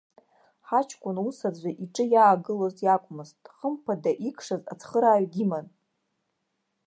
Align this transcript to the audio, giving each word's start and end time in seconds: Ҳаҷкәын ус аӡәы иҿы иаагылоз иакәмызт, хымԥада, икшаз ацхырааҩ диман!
Ҳаҷкәын 0.67 1.17
ус 1.27 1.37
аӡәы 1.47 1.71
иҿы 1.83 2.05
иаагылоз 2.13 2.77
иакәмызт, 2.83 3.41
хымԥада, 3.55 4.11
икшаз 4.27 4.61
ацхырааҩ 4.73 5.25
диман! 5.33 5.67